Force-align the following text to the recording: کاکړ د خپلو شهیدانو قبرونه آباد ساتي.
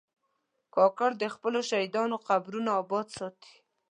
کاکړ 0.75 1.09
د 1.19 1.23
خپلو 1.33 1.59
شهیدانو 1.69 2.15
قبرونه 2.27 2.69
آباد 2.81 3.07
ساتي. 3.17 3.53